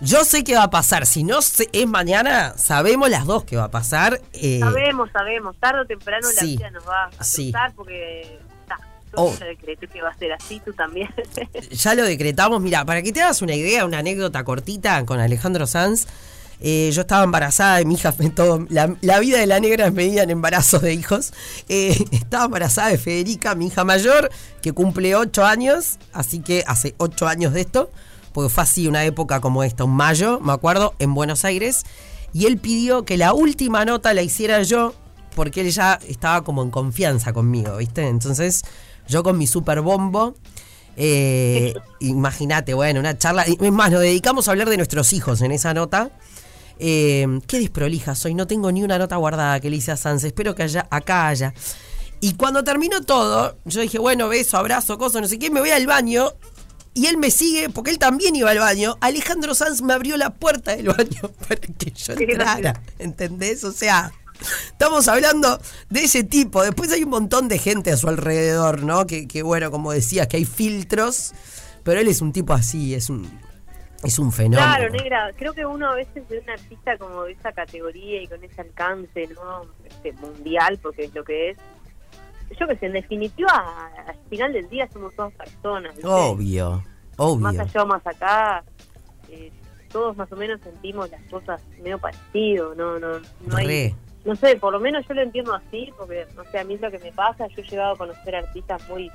yo 0.00 0.25
sé 0.25 0.44
qué 0.44 0.54
va 0.54 0.64
a 0.64 0.70
pasar. 0.70 1.04
Si 1.06 1.25
no 1.25 1.38
es 1.40 1.87
mañana, 1.87 2.56
sabemos 2.56 3.10
las 3.10 3.26
dos 3.26 3.44
qué 3.44 3.56
va 3.56 3.64
a 3.64 3.70
pasar. 3.70 4.20
eh, 4.32 4.60
Sabemos, 4.60 5.10
sabemos, 5.12 5.56
tarde 5.58 5.80
o 5.80 5.84
temprano 5.87 6.26
la 6.28 6.40
sí, 6.40 6.56
vida 6.56 6.70
nos 6.70 6.88
va 6.88 7.10
a 7.18 7.25
sí. 7.25 7.52
porque 7.75 8.38
yo 9.12 9.22
Oh. 9.22 9.36
ya 9.38 9.46
decreté 9.46 9.88
que 9.88 10.00
va 10.02 10.10
a 10.10 10.18
ser 10.18 10.32
así, 10.32 10.60
tú 10.64 10.72
también. 10.72 11.08
ya 11.70 11.94
lo 11.94 12.04
decretamos. 12.04 12.60
Mira, 12.60 12.84
para 12.84 13.02
que 13.02 13.12
te 13.12 13.20
hagas 13.22 13.42
una 13.42 13.54
idea, 13.54 13.84
una 13.84 13.98
anécdota 13.98 14.44
cortita 14.44 15.04
con 15.06 15.20
Alejandro 15.20 15.66
Sanz. 15.66 16.06
eh, 16.62 16.90
yo 16.92 17.00
estaba 17.02 17.24
embarazada 17.24 17.78
de 17.78 17.86
mi 17.86 17.94
hija, 17.94 18.12
todo, 18.34 18.66
la, 18.68 18.94
la 19.00 19.18
vida 19.18 19.38
de 19.38 19.46
la 19.46 19.60
negra 19.60 19.86
es 19.86 19.92
medida 19.94 20.22
en 20.22 20.30
embarazos 20.30 20.82
de 20.82 20.92
hijos. 20.94 21.32
Eh, 21.68 21.96
estaba 22.12 22.44
embarazada 22.44 22.88
de 22.88 22.98
Federica, 22.98 23.54
mi 23.54 23.68
hija 23.68 23.82
mayor, 23.84 24.30
que 24.60 24.72
cumple 24.72 25.14
ocho 25.16 25.44
años, 25.44 25.98
así 26.12 26.40
que 26.40 26.62
hace 26.66 26.94
ocho 26.98 27.26
años 27.28 27.54
de 27.54 27.62
esto, 27.62 27.90
porque 28.32 28.50
fue 28.52 28.62
así 28.62 28.86
una 28.86 29.04
época 29.04 29.40
como 29.40 29.64
esta, 29.64 29.84
un 29.84 29.96
mayo, 29.96 30.38
me 30.40 30.52
acuerdo, 30.52 30.94
en 30.98 31.14
Buenos 31.14 31.44
Aires. 31.44 31.82
Y 32.32 32.46
él 32.46 32.58
pidió 32.58 33.04
que 33.04 33.16
la 33.16 33.32
última 33.32 33.84
nota 33.84 34.14
la 34.14 34.22
hiciera 34.22 34.62
yo, 34.62 34.94
porque 35.34 35.62
él 35.62 35.70
ya 35.70 35.99
estaba 36.06 36.42
como 36.44 36.62
en 36.62 36.70
confianza 36.70 37.32
conmigo, 37.32 37.76
¿viste? 37.76 38.06
Entonces, 38.06 38.62
yo 39.08 39.22
con 39.22 39.38
mi 39.38 39.46
super 39.46 39.80
bombo 39.80 40.34
Eh, 40.96 41.75
Imagínate, 42.00 42.75
bueno, 42.75 43.00
una 43.00 43.16
charla. 43.16 43.42
Es 43.42 43.72
más, 43.72 43.90
nos 43.90 44.00
dedicamos 44.00 44.49
a 44.49 44.50
hablar 44.52 44.68
de 44.68 44.76
nuestros 44.76 45.12
hijos 45.12 45.40
en 45.42 45.52
esa 45.52 45.72
nota. 45.75 46.10
Eh, 46.78 47.26
qué 47.46 47.58
desprolija 47.58 48.14
soy, 48.14 48.34
no 48.34 48.46
tengo 48.46 48.72
ni 48.72 48.82
una 48.82 48.99
nota 48.99 49.16
guardada 49.16 49.60
que 49.60 49.68
le 49.68 49.76
hice 49.76 49.92
a 49.92 49.99
Sans, 49.99 50.25
espero 50.25 50.54
que 50.54 50.62
haya, 50.62 50.87
acá 50.90 51.28
haya. 51.28 51.52
Y 52.22 52.34
cuando 52.34 52.64
terminó 52.64 53.02
todo, 53.02 53.56
yo 53.66 53.82
dije, 53.82 53.99
bueno, 53.99 54.28
beso, 54.28 54.56
abrazo, 54.56 54.96
cosa, 54.99 55.20
no 55.20 55.28
sé 55.28 55.38
qué, 55.38 55.50
me 55.50 55.60
voy 55.60 55.70
al 55.70 55.87
baño. 55.87 56.32
Y 56.92 57.06
él 57.06 57.18
me 57.18 57.30
sigue, 57.30 57.70
porque 57.70 57.90
él 57.90 57.99
también 57.99 58.34
iba 58.34 58.50
al 58.50 58.58
baño. 58.58 58.96
Alejandro 59.00 59.54
Sanz 59.54 59.80
me 59.80 59.92
abrió 59.92 60.16
la 60.16 60.30
puerta 60.30 60.75
del 60.75 60.88
baño 60.88 61.30
para 61.49 61.56
que 61.56 61.90
yo 61.92 62.14
entrara. 62.14 62.82
¿Entendés? 62.99 63.62
O 63.64 63.72
sea, 63.72 64.12
estamos 64.66 65.09
hablando 65.09 65.61
de 65.88 66.04
ese 66.04 66.25
tipo. 66.25 66.62
Después 66.62 66.92
hay 66.92 67.04
un 67.04 67.11
montón 67.11 67.49
de 67.49 67.59
gente 67.59 67.92
a 67.92 67.97
su 67.97 68.09
alrededor, 68.09 68.82
¿no? 68.82 69.06
Que, 69.06 69.28
que 69.28 69.42
bueno, 69.42 69.70
como 69.70 69.92
decías, 69.92 70.26
que 70.26 70.37
hay 70.38 70.44
filtros. 70.44 71.32
Pero 71.82 72.00
él 72.00 72.09
es 72.09 72.20
un 72.20 72.32
tipo 72.32 72.52
así, 72.52 72.94
es 72.94 73.09
un, 73.09 73.28
es 74.02 74.18
un 74.18 74.32
fenómeno. 74.32 74.62
Claro, 74.62 74.90
negra, 74.90 75.30
creo 75.37 75.52
que 75.52 75.64
uno 75.64 75.90
a 75.90 75.94
veces 75.94 76.26
ve 76.28 76.40
un 76.40 76.50
artista 76.50 76.97
como 76.99 77.25
de 77.25 77.32
esa 77.32 77.52
categoría 77.52 78.23
y 78.23 78.26
con 78.26 78.42
ese 78.42 78.61
alcance, 78.61 79.26
¿no? 79.28 79.66
Este, 79.85 80.12
mundial, 80.12 80.78
porque 80.82 81.04
es 81.04 81.14
lo 81.14 81.25
que 81.25 81.50
es. 81.50 81.59
Yo 82.59 82.66
que 82.66 82.76
sé, 82.76 82.87
en 82.87 82.94
definitiva, 82.94 83.90
al 84.06 84.16
final 84.28 84.52
del 84.52 84.68
día 84.68 84.88
somos 84.92 85.14
todas 85.14 85.32
personas. 85.35 85.94
¿viste? 85.94 86.11
Obvio, 86.11 86.82
obvio. 87.16 87.40
Más 87.40 87.59
allá 87.59 87.82
o 87.82 87.87
más 87.87 88.06
acá, 88.06 88.64
eh, 89.28 89.52
todos 89.92 90.16
más 90.16 90.30
o 90.32 90.37
menos 90.37 90.61
sentimos 90.62 91.09
las 91.11 91.23
cosas 91.30 91.62
medio 91.80 91.99
parecido, 91.99 92.75
¿no? 92.75 92.99
No, 92.99 93.20
no 93.47 93.56
hay. 93.56 93.94
No 94.24 94.36
sé, 94.36 94.56
por 94.56 94.72
lo 94.72 94.80
menos 94.80 95.06
yo 95.08 95.14
lo 95.14 95.22
entiendo 95.22 95.54
así, 95.54 95.92
porque, 95.96 96.26
no 96.36 96.44
sé, 96.44 96.58
a 96.58 96.64
mí 96.64 96.74
es 96.74 96.80
lo 96.80 96.90
que 96.90 96.98
me 96.98 97.10
pasa, 97.12 97.46
yo 97.48 97.62
he 97.62 97.66
llegado 97.66 97.94
a 97.94 97.96
conocer 97.98 98.36
artistas 98.36 98.86
muy 98.88 99.10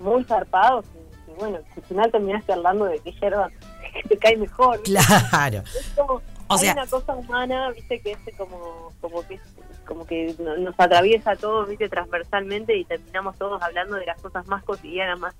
muy 0.00 0.22
zarpados 0.24 0.84
y, 0.94 1.30
y 1.30 1.34
bueno, 1.34 1.58
al 1.76 1.82
final 1.82 2.10
terminaste 2.12 2.52
hablando 2.52 2.84
de 2.86 2.98
que 3.00 3.12
que 3.92 4.08
te 4.08 4.16
cae 4.18 4.36
mejor. 4.36 4.80
Claro. 4.82 5.58
Es 5.78 5.92
como, 5.96 6.14
O 6.48 6.54
hay 6.54 6.58
sea- 6.58 6.72
una 6.74 6.86
cosa 6.86 7.14
humana, 7.14 7.70
viste, 7.70 8.00
que 8.00 8.12
es 8.12 8.36
como, 8.36 8.92
como 9.00 9.26
que 9.26 9.40
como 9.86 10.04
que 10.06 10.34
no- 10.38 10.56
nos 10.58 10.74
atraviesa 10.78 11.30
a 11.30 11.36
todos, 11.36 11.66
viste, 11.68 11.88
transversalmente 11.88 12.76
y 12.76 12.84
terminamos 12.84 13.36
todos 13.38 13.60
hablando 13.62 13.96
de 13.96 14.04
las 14.06 14.20
cosas 14.20 14.46
más 14.46 14.62
cotidianas, 14.64 15.18
más, 15.18 15.34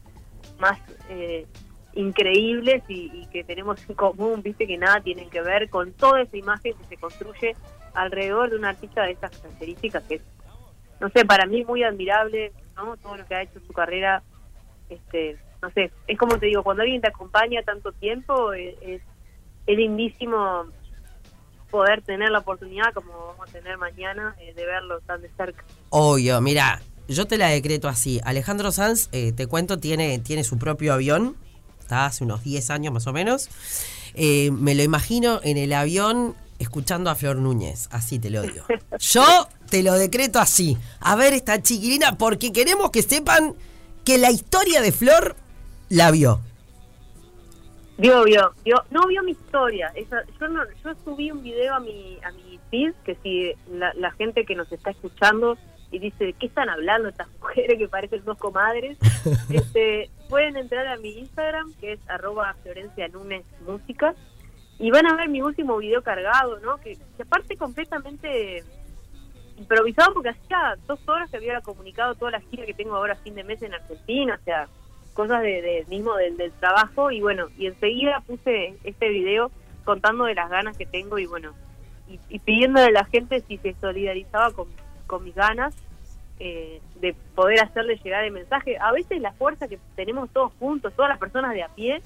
más 0.58 0.78
eh, 1.10 1.46
increíbles 1.99 2.85
y, 2.88 3.11
y 3.12 3.26
que 3.26 3.43
tenemos 3.43 3.76
en 3.88 3.97
común, 3.97 4.40
viste, 4.40 4.69
que 4.69 4.78
nada 4.78 5.00
tienen 5.00 5.28
que 5.31 5.43
ver 5.43 5.69
con 5.69 5.93
toda 5.93 6.23
esa 6.23 6.37
imagen 6.37 6.75
que 6.75 6.85
se 6.85 6.97
construye 6.97 7.57
alrededor 7.93 8.50
de 8.50 8.57
un 8.57 8.64
artista 8.64 9.02
de 9.02 9.12
estas 9.12 9.37
características 9.37 10.05
que 10.05 10.14
es, 10.17 10.23
no 11.00 11.09
sé, 11.11 11.25
para 11.25 11.47
mí 11.47 11.64
muy 11.64 11.83
admirable, 11.83 12.52
¿no? 12.76 12.97
Todo 12.99 13.17
lo 13.17 13.26
que 13.26 13.35
ha 13.35 13.43
hecho 13.43 13.59
en 13.59 13.67
su 13.67 13.73
carrera, 13.73 14.23
este, 14.88 15.38
no 15.61 15.71
sé, 15.71 15.90
es 16.07 16.17
como 16.17 16.38
te 16.38 16.47
digo, 16.47 16.62
cuando 16.62 16.85
alguien 16.85 17.00
te 17.00 17.09
acompaña 17.09 17.62
tanto 17.62 17.90
tiempo, 17.90 18.52
eh, 18.52 18.76
es, 18.81 19.02
es 19.67 19.76
lindísimo 19.76 20.67
poder 21.69 22.02
tener 22.02 22.31
la 22.31 22.38
oportunidad, 22.38 22.95
como 22.95 23.11
vamos 23.11 23.49
a 23.49 23.52
tener 23.52 23.76
mañana, 23.76 24.37
eh, 24.38 24.55
de 24.55 24.64
verlo 24.64 25.00
tan 25.00 25.21
de 25.21 25.31
cerca. 25.31 25.64
Obvio, 25.90 26.40
mira, 26.40 26.81
yo 27.09 27.26
te 27.26 27.38
la 27.38 27.49
decreto 27.49 27.88
así. 27.88 28.21
Alejandro 28.25 28.71
Sanz, 28.71 29.09
eh, 29.11 29.33
te 29.33 29.49
cuento, 29.49 29.78
tiene, 29.78 30.21
tiene 30.21 30.45
su 30.45 30.59
propio 30.59 30.93
avión. 30.93 31.37
Está 31.88 32.04
hace 32.04 32.23
unos 32.23 32.45
10 32.45 32.68
años 32.68 32.92
más 32.92 33.07
o 33.07 33.14
menos. 33.14 33.49
Eh, 34.12 34.50
me 34.50 34.75
lo 34.75 34.83
imagino 34.83 35.40
en 35.42 35.57
el 35.57 35.73
avión 35.73 36.35
escuchando 36.59 37.09
a 37.09 37.14
Flor 37.14 37.37
Núñez. 37.37 37.88
Así 37.90 38.18
te 38.18 38.28
lo 38.28 38.42
digo. 38.42 38.62
Yo 38.99 39.49
te 39.71 39.83
lo 39.83 39.95
decreto 39.95 40.38
así. 40.38 40.76
A 41.00 41.16
ver 41.16 41.33
esta 41.33 41.62
chiquilina, 41.62 42.18
porque 42.18 42.52
queremos 42.52 42.90
que 42.90 43.00
sepan 43.00 43.54
que 44.04 44.18
la 44.18 44.30
historia 44.30 44.83
de 44.83 44.92
Flor 44.92 45.35
la 45.88 46.11
vio. 46.11 46.42
Vio, 47.97 48.23
vio, 48.25 48.52
vio, 48.66 48.85
no 48.90 49.07
vio 49.07 49.23
mi 49.23 49.30
historia. 49.30 49.90
Esa, 49.95 50.18
yo 50.38 50.47
no, 50.47 50.61
yo 50.85 50.90
subí 51.07 51.30
un 51.30 51.42
video 51.42 51.75
a 51.75 51.80
mi 51.80 52.18
a 52.23 52.33
mi 52.33 52.61
feed 52.71 52.92
que 53.02 53.16
si 53.23 53.54
la, 53.73 53.95
la 53.95 54.11
gente 54.11 54.45
que 54.45 54.54
nos 54.54 54.71
está 54.71 54.90
escuchando 54.90 55.57
y 55.90 56.00
dice 56.00 56.23
de 56.23 56.33
qué 56.35 56.49
están 56.49 56.68
hablando 56.68 57.09
estas 57.09 57.28
mujeres 57.40 57.78
que 57.78 57.88
parecen 57.88 58.23
dos 58.26 58.37
comadres, 58.37 58.99
este, 59.49 60.11
pueden 60.28 60.56
entrar 60.56 60.87
a 60.87 60.97
mi 60.97 61.11
Instagram 61.18 61.73
que 61.80 61.92
es 61.94 62.00
arroba 62.08 62.54
Florencia 62.62 63.08
Nunes 63.08 63.44
Música 63.66 64.14
y 64.78 64.90
van 64.90 65.06
a 65.06 65.16
ver 65.16 65.28
mi 65.28 65.42
último 65.42 65.76
video 65.78 66.02
cargado, 66.02 66.58
¿no? 66.61 66.76
Que, 66.78 66.97
que 67.16 67.23
aparte 67.23 67.56
completamente 67.56 68.62
improvisado 69.56 70.14
porque 70.14 70.28
hacía 70.30 70.76
dos 70.87 71.00
horas 71.08 71.30
que 71.30 71.37
había 71.38 71.61
comunicado 71.62 72.14
toda 72.14 72.30
la 72.32 72.40
gira 72.40 72.64
que 72.64 72.75
tengo 72.75 72.94
ahora 72.94 73.16
fin 73.16 73.35
de 73.35 73.42
mes 73.44 73.61
en 73.62 73.75
Argentina, 73.75 74.38
o 74.40 74.44
sea, 74.44 74.68
cosas 75.14 75.42
de, 75.42 75.62
de- 75.62 75.85
mismo 75.88 76.14
del, 76.14 76.37
del 76.37 76.52
trabajo 76.52 77.11
y 77.11 77.20
bueno, 77.20 77.49
y 77.58 77.66
enseguida 77.66 78.20
puse 78.26 78.76
este 78.85 79.08
video 79.08 79.50
contando 79.85 80.25
de 80.25 80.35
las 80.35 80.49
ganas 80.49 80.76
que 80.78 80.87
tengo 80.87 81.18
y 81.18 81.26
bueno, 81.26 81.54
y, 82.08 82.20
y 82.28 82.38
pidiéndole 82.38 82.87
a 82.87 82.90
la 82.92 83.04
gente 83.06 83.40
si 83.49 83.58
se 83.58 83.75
solidarizaba 83.80 84.52
con, 84.52 84.68
con 85.08 85.25
mis 85.25 85.35
ganas 85.35 85.75
eh, 86.40 86.80
de 87.00 87.14
poder 87.35 87.61
hacerle 87.61 87.97
llegar 88.02 88.25
el 88.25 88.33
mensaje. 88.33 88.76
A 88.78 88.92
veces 88.92 89.21
la 89.21 89.33
fuerza 89.33 89.68
que 89.68 89.78
tenemos 89.97 90.30
todos 90.30 90.52
juntos, 90.59 90.92
todas 90.95 91.09
las 91.11 91.18
personas 91.18 91.52
de 91.54 91.62
a 91.62 91.68
pie, 91.68 92.00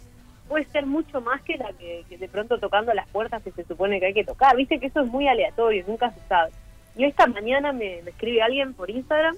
puede 0.48 0.64
ser 0.66 0.86
mucho 0.86 1.20
más 1.20 1.40
que 1.42 1.56
la 1.56 1.72
que, 1.74 2.04
que 2.08 2.18
de 2.18 2.28
pronto 2.28 2.58
tocando 2.58 2.92
las 2.94 3.08
puertas 3.08 3.42
que 3.42 3.52
se 3.52 3.64
supone 3.64 4.00
que 4.00 4.06
hay 4.06 4.14
que 4.14 4.24
tocar. 4.24 4.56
Viste 4.56 4.78
que 4.78 4.86
eso 4.86 5.00
es 5.00 5.06
muy 5.06 5.28
aleatorio, 5.28 5.84
nunca 5.86 6.10
se 6.10 6.20
sabe. 6.28 6.50
Y 6.96 7.04
esta 7.04 7.26
mañana 7.26 7.72
me, 7.72 8.02
me 8.02 8.10
escribe 8.10 8.42
alguien 8.42 8.74
por 8.74 8.90
Instagram, 8.90 9.34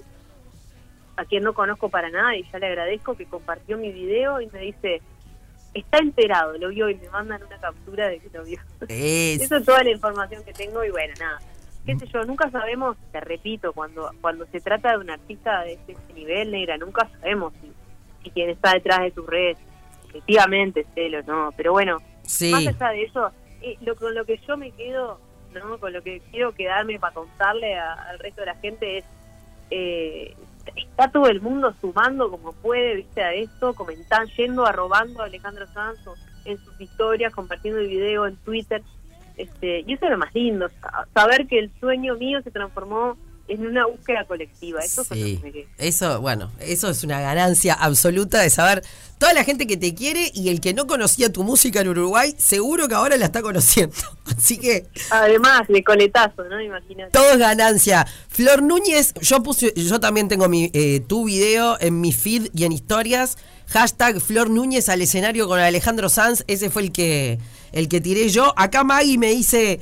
a 1.17 1.23
quien 1.25 1.43
no 1.43 1.53
conozco 1.53 1.87
para 1.89 2.09
nada, 2.09 2.35
y 2.35 2.43
ya 2.51 2.59
le 2.59 2.67
agradezco 2.67 3.15
que 3.15 3.25
compartió 3.25 3.77
mi 3.77 3.91
video 3.93 4.41
y 4.41 4.47
me 4.47 4.59
dice, 4.59 5.01
está 5.73 5.99
enterado, 5.99 6.57
lo 6.57 6.69
vio 6.69 6.89
y 6.89 6.95
me 6.95 7.09
mandan 7.09 7.41
una 7.43 7.57
captura 7.57 8.09
de 8.09 8.19
que 8.19 8.29
lo 8.37 8.43
vio. 8.43 8.59
Es- 8.89 9.41
Eso 9.41 9.55
es 9.57 9.65
toda 9.65 9.83
la 9.83 9.91
información 9.91 10.43
que 10.43 10.51
tengo 10.53 10.83
y 10.83 10.89
bueno, 10.89 11.13
nada. 11.19 11.39
Qué 11.85 11.97
sé 11.99 12.07
yo, 12.07 12.23
nunca 12.25 12.49
sabemos, 12.49 12.97
te 13.11 13.19
repito, 13.19 13.71
cuando 13.73 14.09
cuando 14.21 14.45
se 14.47 14.59
trata 14.59 14.91
de 14.91 14.97
un 14.97 15.09
artista 15.09 15.61
de 15.61 15.73
este 15.73 15.95
nivel, 16.15 16.51
negra, 16.51 16.77
nunca 16.77 17.07
sabemos 17.19 17.53
si, 17.61 17.71
si 18.23 18.29
quien 18.31 18.49
está 18.49 18.73
detrás 18.73 19.01
de 19.01 19.11
tus 19.11 19.25
redes 19.27 19.57
efectivamente 20.09 20.81
es 20.81 20.87
él 20.95 21.15
o 21.15 21.23
no. 21.23 21.51
Pero 21.55 21.73
bueno, 21.73 21.99
sí. 22.23 22.49
más 22.51 22.65
allá 22.65 22.89
de 22.89 23.03
eso, 23.03 23.31
eh, 23.61 23.77
lo 23.81 23.95
con 23.95 24.15
lo 24.15 24.25
que 24.25 24.37
yo 24.47 24.57
me 24.57 24.71
quedo, 24.71 25.19
no 25.53 25.77
con 25.77 25.93
lo 25.93 26.01
que 26.01 26.21
quiero 26.31 26.53
quedarme 26.53 26.99
para 26.99 27.13
contarle 27.13 27.75
a- 27.77 27.93
al 28.09 28.19
resto 28.19 28.41
de 28.41 28.47
la 28.47 28.55
gente 28.55 28.97
es, 28.99 29.05
eh, 29.69 30.33
está 30.75 31.09
todo 31.11 31.27
el 31.27 31.41
mundo 31.41 31.73
sumando 31.81 32.31
como 32.31 32.53
puede, 32.53 32.95
viste, 32.95 33.21
a 33.21 33.33
esto, 33.33 33.73
comentando, 33.75 34.31
yendo, 34.35 34.65
arrobando 34.65 35.21
a 35.21 35.25
Alejandro 35.25 35.67
Sanz 35.67 35.99
en 36.45 36.57
sus 36.57 36.79
historias, 36.81 37.33
compartiendo 37.33 37.79
el 37.79 37.87
video 37.87 38.25
en 38.25 38.35
Twitter, 38.37 38.81
este, 39.37 39.83
y 39.87 39.93
eso 39.93 40.05
es 40.05 40.11
lo 40.11 40.17
más 40.17 40.33
lindo, 40.33 40.67
sa- 40.81 41.07
saber 41.13 41.47
que 41.47 41.59
el 41.59 41.71
sueño 41.79 42.15
mío 42.15 42.39
se 42.43 42.51
transformó 42.51 43.17
en 43.47 43.63
una 43.67 43.85
búsqueda 43.85 44.25
colectiva, 44.25 44.79
eso 44.79 45.03
Sí, 45.03 45.39
que 45.43 45.67
eso, 45.77 46.19
bueno, 46.19 46.51
eso 46.59 46.89
es 46.89 47.03
una 47.03 47.21
ganancia 47.21 47.75
absoluta 47.75 48.41
de 48.41 48.49
saber 48.49 48.81
toda 49.19 49.33
la 49.33 49.43
gente 49.43 49.67
que 49.67 49.77
te 49.77 49.93
quiere 49.93 50.31
y 50.33 50.49
el 50.49 50.59
que 50.61 50.73
no 50.73 50.87
conocía 50.87 51.31
tu 51.31 51.43
música 51.43 51.81
en 51.81 51.89
Uruguay, 51.89 52.33
seguro 52.39 52.87
que 52.87 52.95
ahora 52.95 53.17
la 53.17 53.25
está 53.25 53.43
conociendo. 53.43 53.95
Así 54.35 54.57
que 54.57 54.87
Además, 55.11 55.67
de 55.67 55.83
coletazo, 55.83 56.43
¿no? 56.45 56.59
Imagínate. 56.59 57.11
todo 57.11 57.33
es 57.33 57.37
ganancia. 57.37 58.07
Flor 58.29 58.63
Núñez, 58.63 59.13
yo 59.21 59.43
puse, 59.43 59.71
yo 59.75 59.99
también 59.99 60.27
tengo 60.27 60.49
mi, 60.49 60.71
eh, 60.73 61.01
tu 61.07 61.25
video 61.25 61.77
en 61.79 62.01
mi 62.01 62.13
feed 62.13 62.47
y 62.55 62.63
en 62.65 62.71
historias. 62.71 63.37
Hashtag 63.67 64.21
Flor 64.21 64.49
Núñez 64.49 64.89
al 64.89 65.01
escenario 65.03 65.47
con 65.47 65.59
Alejandro 65.59 66.09
Sanz. 66.09 66.43
Ese 66.47 66.71
fue 66.71 66.81
el 66.81 66.91
que, 66.91 67.37
el 67.75 67.87
que 67.87 68.01
tiré 68.01 68.29
yo. 68.29 68.51
Acá 68.57 68.83
Maggie 68.83 69.19
me 69.19 69.27
dice. 69.27 69.79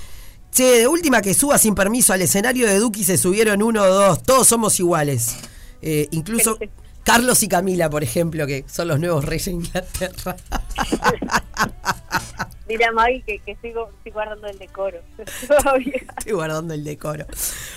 Che, 0.52 0.80
de 0.80 0.88
última 0.88 1.24
que 1.24 1.34
suba 1.34 1.58
sin 1.58 1.74
permiso 1.74 2.14
al 2.14 2.22
escenario 2.22 2.68
de 2.68 2.78
Duki 2.78 3.04
se 3.04 3.18
subieron 3.18 3.64
uno 3.64 3.82
o 3.82 3.88
dos. 3.88 4.22
Todos 4.22 4.48
somos 4.48 4.80
iguales. 4.80 5.38
Eh, 5.82 6.08
incluso 6.12 6.60
Carlos 7.04 7.44
y 7.44 7.48
Camila, 7.48 7.90
por 7.90 8.04
ejemplo, 8.04 8.46
que 8.46 8.64
son 8.68 8.88
los 8.88 9.00
nuevos 9.00 9.26
reyes 9.26 9.46
de 9.46 9.52
Inglaterra. 9.52 10.38
Mira, 12.68 12.92
Maggie, 12.92 13.24
que, 13.26 13.40
que 13.40 13.58
sigo, 13.62 13.90
estoy 13.98 14.12
guardando 14.12 14.48
el 14.48 14.58
decoro. 14.58 15.00
Estoy 16.18 16.34
guardando 16.34 16.74
el 16.74 16.84
decoro. 16.84 17.26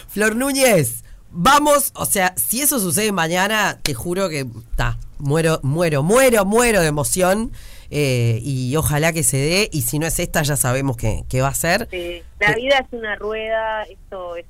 Flor 0.08 0.36
Núñez, 0.36 1.02
vamos, 1.30 1.90
o 1.94 2.06
sea, 2.06 2.34
si 2.36 2.62
eso 2.62 2.78
sucede 2.78 3.10
mañana, 3.10 3.80
te 3.82 3.94
juro 3.94 4.28
que 4.28 4.46
está, 4.70 4.98
muero, 5.18 5.60
muero, 5.62 6.02
muero, 6.02 6.44
muero 6.44 6.80
de 6.80 6.86
emoción. 6.86 7.52
Eh, 7.90 8.40
y 8.42 8.74
ojalá 8.76 9.12
que 9.12 9.22
se 9.22 9.36
dé. 9.36 9.68
Y 9.72 9.82
si 9.82 9.98
no 9.98 10.06
es 10.06 10.18
esta, 10.18 10.42
ya 10.42 10.56
sabemos 10.56 10.96
que, 10.96 11.22
que 11.28 11.40
va 11.40 11.48
a 11.48 11.54
ser. 11.54 11.88
Sí, 11.90 12.22
la 12.40 12.54
vida 12.54 12.78
es 12.78 12.92
una 12.92 13.16
rueda, 13.16 13.82
esto 13.84 14.36
es 14.36 14.46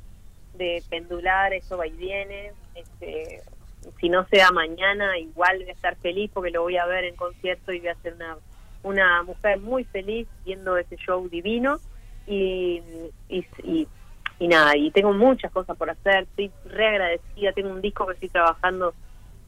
de 0.54 0.82
pendular, 0.88 1.52
eso 1.52 1.76
va 1.76 1.86
y 1.86 1.92
viene. 1.92 2.52
Este, 2.74 3.42
si 4.00 4.08
no 4.08 4.26
sea 4.28 4.50
mañana, 4.50 5.18
igual 5.18 5.58
voy 5.58 5.68
a 5.68 5.72
estar 5.72 5.96
feliz 5.96 6.30
porque 6.32 6.50
lo 6.50 6.62
voy 6.62 6.76
a 6.76 6.86
ver 6.86 7.04
en 7.04 7.16
concierto 7.16 7.72
y 7.72 7.80
voy 7.80 7.88
a 7.88 7.94
ser 7.96 8.14
una, 8.14 8.36
una 8.82 9.22
mujer 9.22 9.58
muy 9.60 9.84
feliz 9.84 10.26
viendo 10.44 10.76
ese 10.76 10.96
show 10.96 11.28
divino. 11.28 11.78
Y, 12.26 12.82
y, 13.28 13.46
y, 13.62 13.86
y 14.38 14.48
nada, 14.48 14.76
y 14.76 14.90
tengo 14.90 15.12
muchas 15.12 15.50
cosas 15.52 15.76
por 15.76 15.88
hacer, 15.88 16.24
estoy 16.24 16.50
re 16.66 16.88
agradecida, 16.88 17.52
tengo 17.52 17.70
un 17.70 17.80
disco 17.80 18.06
que 18.06 18.14
estoy 18.14 18.28
trabajando 18.28 18.94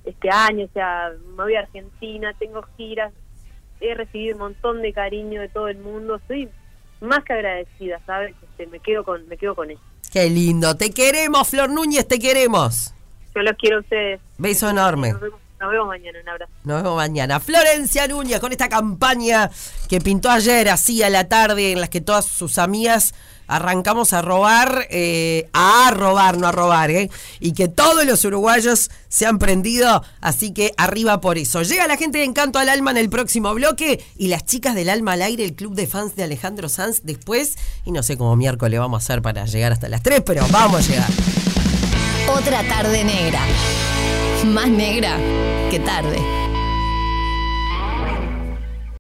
este 0.04 0.30
año, 0.30 0.64
o 0.64 0.73
sea, 0.73 1.12
me 1.37 1.42
voy 1.42 1.54
a 1.57 1.61
Argentina, 1.61 2.33
tengo 2.38 2.62
giras, 2.76 3.12
he 3.80 3.94
recibido 3.94 4.37
un 4.37 4.42
montón 4.42 4.82
de 4.82 4.92
cariño 4.92 5.40
de 5.40 5.49
todo 5.49 5.68
el 5.68 5.78
mundo, 5.78 6.16
estoy 6.16 6.49
más 7.00 7.25
que 7.25 7.32
agradecida, 7.32 8.00
¿sabes? 8.06 8.35
Este, 8.42 8.66
me 8.66 8.80
quedo 8.80 9.04
con 9.04 9.26
me 9.28 9.37
quedo 9.37 9.54
con 9.54 9.70
eso. 9.70 9.80
Qué 10.12 10.28
lindo. 10.30 10.76
Te 10.76 10.90
queremos, 10.90 11.49
Flor 11.49 11.70
Núñez, 11.70 12.08
te 12.08 12.18
queremos. 12.18 12.94
Yo 13.35 13.42
los 13.42 13.56
quiero 13.56 13.78
a 13.78 13.80
ustedes. 13.80 14.20
Beso 14.38 14.68
enorme. 14.70 15.14
Nos 15.60 15.70
vemos, 15.70 15.88
mañana, 15.88 16.18
un 16.22 16.28
abrazo. 16.28 16.52
Nos 16.64 16.82
vemos 16.82 16.96
mañana. 16.96 17.40
Florencia 17.40 18.06
Núñez 18.06 18.38
con 18.38 18.52
esta 18.52 18.68
campaña 18.68 19.50
que 19.88 20.00
pintó 20.00 20.30
ayer 20.30 20.68
así 20.68 21.02
a 21.02 21.10
la 21.10 21.28
tarde 21.28 21.72
en 21.72 21.80
las 21.80 21.88
que 21.88 22.00
todas 22.00 22.26
sus 22.26 22.58
amigas 22.58 23.12
arrancamos 23.48 24.12
a 24.12 24.22
robar, 24.22 24.86
eh, 24.90 25.48
a 25.52 25.90
robar, 25.92 26.36
no 26.38 26.46
a 26.46 26.52
robar, 26.52 26.90
¿eh? 26.90 27.10
Y 27.40 27.52
que 27.52 27.66
todos 27.66 28.04
los 28.04 28.24
uruguayos 28.24 28.90
se 29.08 29.26
han 29.26 29.38
prendido, 29.38 30.04
así 30.20 30.52
que 30.52 30.74
arriba 30.76 31.20
por 31.20 31.38
eso. 31.38 31.62
Llega 31.62 31.88
la 31.88 31.96
gente 31.96 32.18
de 32.18 32.24
Encanto 32.24 32.58
al 32.58 32.68
Alma 32.68 32.92
en 32.92 32.98
el 32.98 33.08
próximo 33.08 33.52
bloque 33.54 34.04
y 34.16 34.28
las 34.28 34.44
chicas 34.44 34.74
del 34.74 34.90
Alma 34.90 35.14
al 35.14 35.22
Aire, 35.22 35.44
el 35.44 35.54
club 35.54 35.74
de 35.74 35.86
fans 35.86 36.14
de 36.14 36.24
Alejandro 36.24 36.68
Sanz 36.68 37.00
después, 37.02 37.56
y 37.84 37.90
no 37.90 38.02
sé 38.02 38.16
cómo 38.16 38.36
miércoles 38.36 38.78
vamos 38.78 39.02
a 39.02 39.04
hacer 39.04 39.22
para 39.22 39.46
llegar 39.46 39.72
hasta 39.72 39.88
las 39.88 40.02
3, 40.02 40.22
pero 40.24 40.46
vamos 40.50 40.86
a 40.86 40.92
llegar. 40.92 41.10
Otra 42.28 42.62
tarde 42.68 43.02
negra. 43.02 43.40
Más 44.45 44.68
negra 44.68 45.16
que 45.71 45.80
tarde. 45.80 46.16